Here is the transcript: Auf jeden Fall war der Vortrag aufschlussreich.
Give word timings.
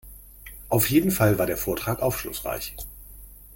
Auf 0.69 0.89
jeden 0.89 1.11
Fall 1.11 1.37
war 1.37 1.45
der 1.45 1.57
Vortrag 1.57 2.01
aufschlussreich. 2.01 2.73